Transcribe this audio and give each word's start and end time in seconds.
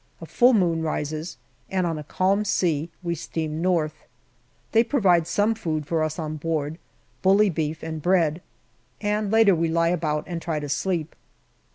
A 0.19 0.25
full 0.25 0.55
moon 0.55 0.81
rises, 0.81 1.37
and 1.69 1.85
on 1.85 1.99
a 1.99 2.03
calm 2.03 2.43
sea 2.43 2.89
we 3.03 3.13
steam 3.13 3.61
north. 3.61 4.07
They 4.71 4.83
provide 4.83 5.27
some 5.27 5.53
food 5.53 5.85
for 5.85 6.01
us 6.01 6.17
on 6.17 6.37
board, 6.37 6.79
bully 7.21 7.51
beef 7.51 7.83
and 7.83 8.01
bread, 8.01 8.41
and 8.99 9.29
later 9.29 9.53
we 9.53 9.69
lie 9.69 9.89
about 9.89 10.23
and 10.25 10.41
try 10.41 10.59
to 10.59 10.69
sleep. 10.69 11.15